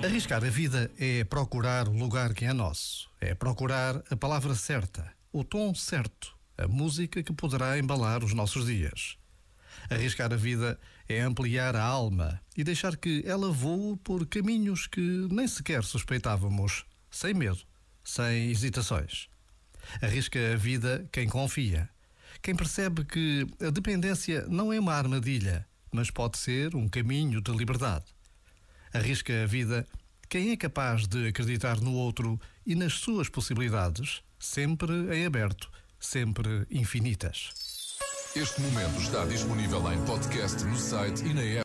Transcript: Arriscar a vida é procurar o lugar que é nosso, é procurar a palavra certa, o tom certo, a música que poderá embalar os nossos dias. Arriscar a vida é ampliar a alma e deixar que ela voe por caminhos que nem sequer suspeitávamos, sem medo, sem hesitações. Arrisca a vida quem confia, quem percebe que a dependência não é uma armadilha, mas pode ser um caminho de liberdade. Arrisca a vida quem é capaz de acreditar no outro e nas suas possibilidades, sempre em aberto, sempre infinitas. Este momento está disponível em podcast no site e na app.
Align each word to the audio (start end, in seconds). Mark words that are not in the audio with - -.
Arriscar 0.00 0.44
a 0.44 0.48
vida 0.48 0.90
é 0.96 1.24
procurar 1.24 1.88
o 1.88 1.92
lugar 1.92 2.32
que 2.32 2.44
é 2.44 2.52
nosso, 2.52 3.10
é 3.20 3.34
procurar 3.34 4.00
a 4.08 4.16
palavra 4.16 4.54
certa, 4.54 5.12
o 5.32 5.42
tom 5.42 5.74
certo, 5.74 6.36
a 6.56 6.68
música 6.68 7.20
que 7.20 7.32
poderá 7.32 7.76
embalar 7.76 8.22
os 8.22 8.32
nossos 8.32 8.66
dias. 8.66 9.18
Arriscar 9.90 10.32
a 10.32 10.36
vida 10.36 10.78
é 11.08 11.20
ampliar 11.20 11.74
a 11.74 11.82
alma 11.82 12.40
e 12.56 12.62
deixar 12.62 12.96
que 12.96 13.24
ela 13.26 13.50
voe 13.50 13.96
por 13.96 14.24
caminhos 14.26 14.86
que 14.86 15.00
nem 15.32 15.48
sequer 15.48 15.82
suspeitávamos, 15.82 16.84
sem 17.10 17.34
medo, 17.34 17.60
sem 18.04 18.52
hesitações. 18.52 19.28
Arrisca 20.00 20.38
a 20.52 20.56
vida 20.56 21.08
quem 21.10 21.28
confia, 21.28 21.90
quem 22.40 22.54
percebe 22.54 23.04
que 23.04 23.44
a 23.60 23.70
dependência 23.70 24.46
não 24.46 24.72
é 24.72 24.78
uma 24.78 24.94
armadilha, 24.94 25.66
mas 25.90 26.08
pode 26.08 26.38
ser 26.38 26.76
um 26.76 26.88
caminho 26.88 27.40
de 27.40 27.50
liberdade. 27.50 28.17
Arrisca 28.92 29.42
a 29.42 29.46
vida 29.46 29.86
quem 30.28 30.50
é 30.50 30.56
capaz 30.56 31.06
de 31.06 31.28
acreditar 31.28 31.80
no 31.80 31.94
outro 31.94 32.38
e 32.66 32.74
nas 32.74 32.92
suas 32.94 33.30
possibilidades, 33.30 34.22
sempre 34.38 34.92
em 35.16 35.24
aberto, 35.24 35.70
sempre 35.98 36.66
infinitas. 36.70 37.50
Este 38.36 38.60
momento 38.60 39.00
está 39.00 39.24
disponível 39.24 39.90
em 39.90 40.04
podcast 40.04 40.62
no 40.64 40.76
site 40.76 41.24
e 41.24 41.32
na 41.32 41.40
app. 41.40 41.56